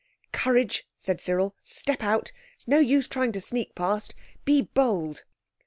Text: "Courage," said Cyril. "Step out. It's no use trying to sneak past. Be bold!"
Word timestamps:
"Courage," 0.31 0.87
said 0.97 1.21
Cyril. 1.21 1.55
"Step 1.61 2.01
out. 2.01 2.31
It's 2.55 2.67
no 2.67 2.79
use 2.79 3.07
trying 3.07 3.31
to 3.33 3.39
sneak 3.39 3.75
past. 3.75 4.15
Be 4.45 4.63
bold!" 4.63 5.25